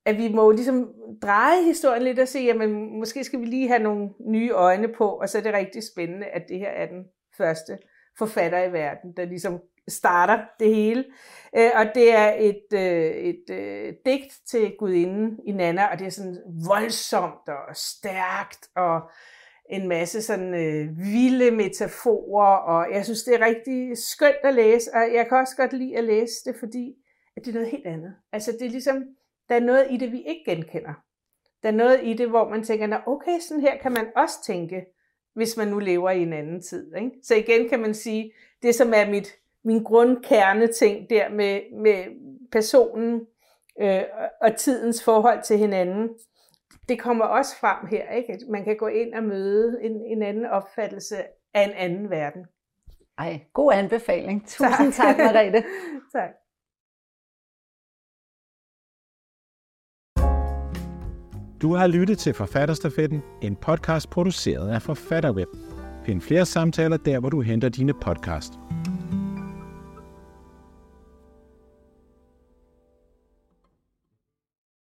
at 0.08 0.18
vi 0.18 0.34
må 0.34 0.52
ligesom 0.52 0.94
dreje 1.22 1.64
historien 1.64 2.04
lidt 2.04 2.20
og 2.20 2.28
se, 2.28 2.40
jamen 2.40 3.00
måske 3.00 3.24
skal 3.24 3.40
vi 3.40 3.46
lige 3.46 3.68
have 3.68 3.84
nogle 3.84 4.10
nye 4.20 4.52
øjne 4.52 4.88
på, 4.88 5.10
og 5.10 5.30
så 5.30 5.38
er 5.38 5.42
det 5.42 5.54
rigtig 5.54 5.84
spændende, 5.84 6.26
at 6.26 6.44
det 6.50 6.60
her 6.60 6.70
er 6.70 6.86
den 6.86 7.04
første 7.38 7.78
forfatter 8.18 8.64
i 8.64 8.74
verden, 8.74 9.14
der 9.18 9.26
ligesom 9.26 9.60
starter 9.88 10.46
det 10.60 10.76
hele. 10.76 11.06
Øh, 11.58 11.72
og 11.76 11.86
det 11.96 12.14
er 12.14 12.34
et, 12.40 12.66
øh, 12.74 13.12
et, 13.12 13.50
et 13.50 13.98
digt 14.06 14.34
til 14.48 14.76
gudinden 14.80 15.40
i 15.46 15.52
Nana, 15.52 15.86
og 15.86 16.00
det 16.00 16.08
er 16.08 16.12
sådan 16.12 16.38
voldsomt 16.68 17.50
og 17.50 17.76
stærkt, 17.76 18.68
og 18.76 19.02
en 19.70 19.88
masse 19.88 20.22
sådan 20.22 20.54
øh, 20.54 20.98
vilde 20.98 21.52
metaforer, 21.52 22.56
og 22.56 22.94
jeg 22.94 23.06
synes, 23.06 23.24
det 23.24 23.36
er 23.36 23.46
rigtig 23.46 23.98
skønt 23.98 24.44
at 24.44 24.54
læse, 24.54 24.94
og 24.94 25.14
jeg 25.14 25.28
kan 25.28 25.38
også 25.38 25.56
godt 25.56 25.74
lide 25.74 25.98
at 25.98 26.04
læse 26.04 26.34
det, 26.46 26.56
fordi 26.60 26.96
at 27.38 27.46
det 27.46 27.52
er 27.52 27.54
noget 27.54 27.72
helt 27.72 27.88
andet. 27.88 28.16
Altså 28.32 28.52
det 28.52 28.62
er 28.62 28.70
ligesom, 28.70 29.04
der 29.50 29.56
er 29.56 29.60
noget 29.60 29.88
i 29.89 29.98
det, 29.98 30.12
vi 30.12 30.22
ikke 30.22 30.44
genkender. 30.46 30.94
Der 31.63 31.70
er 31.70 31.74
noget 31.74 32.00
i 32.04 32.13
det, 32.13 32.30
hvor 32.30 32.50
man 32.50 32.63
tænker, 32.63 33.00
okay, 33.08 33.39
sådan 33.39 33.62
her 33.62 33.77
kan 33.77 33.92
man 33.92 34.08
også 34.16 34.44
tænke, 34.46 34.86
hvis 35.34 35.58
man 35.58 35.68
nu 35.68 35.80
lever 35.80 36.10
i 36.10 36.22
en 36.22 36.34
anden 36.34 36.62
tid. 36.62 36.96
Ikke? 36.96 37.12
Så 37.24 37.36
igen 37.36 37.70
kan 37.70 37.80
man 37.80 37.94
sige, 37.94 38.34
det 38.62 38.75
som 38.75 38.94
er 38.96 39.10
mit, 39.10 39.36
min 39.63 39.84
grundkerne 39.84 40.68
ting 40.68 41.10
der 41.10 41.30
med, 41.30 41.62
med 41.84 42.04
personen 42.51 43.27
øh, 43.82 44.04
og 44.42 44.56
tidens 44.56 45.04
forhold 45.04 45.44
til 45.44 45.58
hinanden, 45.58 46.10
det 46.89 47.00
kommer 47.00 47.25
også 47.25 47.58
frem 47.58 47.88
her, 47.88 48.12
ikke? 48.12 48.34
at 48.34 48.39
man 48.50 48.63
kan 48.63 48.77
gå 48.77 48.88
ind 48.88 49.13
og 49.13 49.24
møde 49.24 49.77
en, 49.84 50.01
en 50.06 50.22
anden 50.22 50.46
opfattelse 50.46 51.18
af 51.54 51.63
en 51.63 51.74
anden 51.75 52.10
verden. 52.10 52.46
Ej, 53.18 53.39
god 53.54 53.74
anbefaling. 53.74 54.48
Tusind 54.48 54.94
tak, 54.94 55.16
tak 55.18 55.18
Marete. 55.18 55.63
tak. 56.12 56.30
Du 61.62 61.76
har 61.76 61.88
lyttet 61.88 62.18
til 62.18 62.34
Forfatterstafetten, 62.34 63.22
en 63.42 63.56
podcast 63.56 64.10
produceret 64.10 64.70
af 64.70 64.82
Forfatterweb. 64.82 65.48
Find 66.06 66.22
flere 66.22 66.46
samtaler 66.46 66.98
der, 66.98 67.20
hvor 67.20 67.30
du 67.30 67.42
henter 67.42 67.70
dine 67.70 67.94
podcast. 68.02 68.54